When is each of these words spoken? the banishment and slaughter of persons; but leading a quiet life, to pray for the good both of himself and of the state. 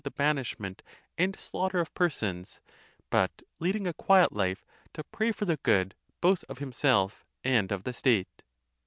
the 0.03 0.09
banishment 0.09 0.81
and 1.15 1.39
slaughter 1.39 1.79
of 1.79 1.93
persons; 1.93 2.59
but 3.11 3.43
leading 3.59 3.85
a 3.85 3.93
quiet 3.93 4.33
life, 4.33 4.65
to 4.95 5.03
pray 5.03 5.31
for 5.31 5.45
the 5.45 5.57
good 5.57 5.93
both 6.21 6.43
of 6.49 6.57
himself 6.57 7.23
and 7.43 7.71
of 7.71 7.83
the 7.83 7.93
state. 7.93 8.41